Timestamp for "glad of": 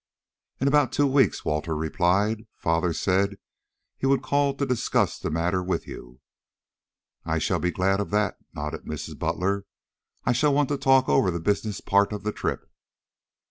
7.69-8.09